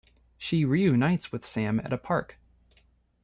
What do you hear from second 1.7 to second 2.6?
at a park.